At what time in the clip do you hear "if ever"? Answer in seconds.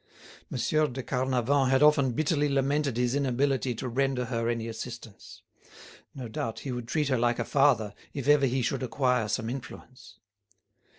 8.11-8.47